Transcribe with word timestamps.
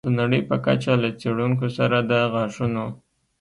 د 0.07 0.07
نړۍ 0.19 0.41
په 0.49 0.55
کچه 0.65 0.93
له 1.03 1.09
څېړونکو 1.19 1.65
سره 1.77 1.97
د 2.09 2.11
غاښونو 2.33 2.85